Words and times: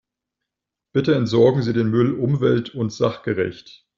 Bitte 0.93 1.13
entsorgen 1.13 1.61
Sie 1.61 1.73
den 1.73 1.91
Müll 1.91 2.11
umwelt- 2.13 2.73
und 2.73 2.91
sachgerecht. 2.91 3.85